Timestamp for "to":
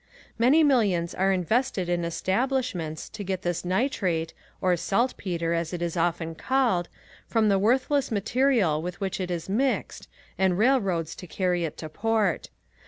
3.09-3.23, 11.17-11.27, 11.77-11.87